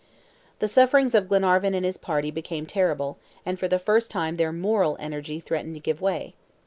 [0.57, 4.51] The sufferings of Glenarvan and his party became terrible, and for the first time their
[4.51, 6.33] moral energy threatened to give way.